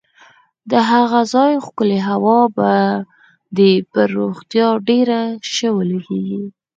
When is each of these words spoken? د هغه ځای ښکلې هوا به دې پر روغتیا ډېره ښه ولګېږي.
د 0.71 0.73
هغه 0.89 1.19
ځای 1.33 1.53
ښکلې 1.65 1.99
هوا 2.09 2.39
به 2.55 2.71
دې 3.57 3.73
پر 3.91 4.07
روغتیا 4.17 4.67
ډېره 4.87 5.19
ښه 5.51 5.69
ولګېږي. 5.77 6.43